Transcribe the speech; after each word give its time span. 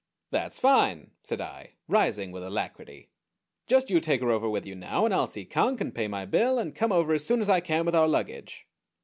"That's 0.31 0.57
fine!" 0.59 1.11
said 1.21 1.41
I, 1.41 1.73
rising 1.87 2.31
with 2.31 2.41
alacrity. 2.41 3.09
"Just 3.67 3.91
you 3.91 3.99
take 3.99 4.21
her 4.21 4.31
over 4.31 4.49
with 4.49 4.65
you 4.65 4.73
now, 4.73 5.05
and 5.05 5.13
I'll 5.13 5.27
see 5.27 5.45
Conk, 5.45 5.79
and 5.79 5.93
pay 5.93 6.07
my 6.07 6.25
bill, 6.25 6.57
and 6.57 6.73
come 6.73 6.91
over 6.91 7.13
as 7.13 7.23
soon 7.23 7.39
as 7.39 7.51
I 7.51 7.59
can 7.59 7.85
with 7.85 7.93
our 7.93 8.07
luggage." 8.07 8.65